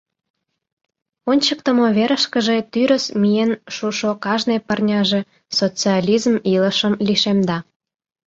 Ончыктымо 1.31 1.87
верышкыже 1.97 2.57
тӱрыс 2.71 3.05
миен 3.21 3.51
шушо 3.75 4.11
кажне 4.23 4.57
пырняже 4.67 5.21
социализм 5.57 6.33
илышым 6.53 6.93
лишемда. 7.07 7.57